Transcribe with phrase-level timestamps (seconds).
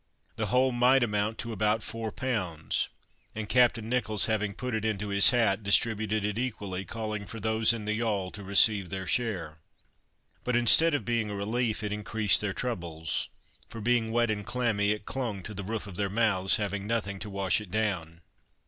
[0.35, 2.89] The whole might amount to about four pounds;
[3.35, 7.71] and Captain Nicholls having put it into his hat, distributed it equally, calling for those
[7.71, 9.59] in the yawl to receive their share.
[10.43, 13.29] But instead of being a relief, it increased their troubles,
[13.69, 17.19] for being wet and clammy, it hung to the roof of their mouths, having nothing
[17.19, 18.21] to wash it down.